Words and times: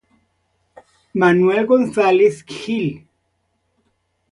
Manuel 1.13 1.67
Gonzalez 1.67 2.43
Gil. 2.43 3.05